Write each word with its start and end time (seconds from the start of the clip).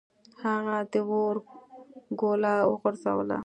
هغه 0.43 0.77
د 0.91 0.93
اور 1.15 1.35
ګوله 2.19 2.53
وغورځوله. 2.71 3.37